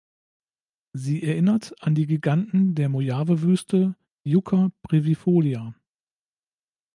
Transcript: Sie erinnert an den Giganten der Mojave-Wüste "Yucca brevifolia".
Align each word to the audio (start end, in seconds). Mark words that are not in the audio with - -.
Sie 0.93 1.21
erinnert 1.21 1.75
an 1.83 1.93
den 1.93 2.07
Giganten 2.07 2.73
der 2.73 2.89
Mojave-Wüste 2.89 3.95
"Yucca 4.23 4.71
brevifolia". 4.81 5.75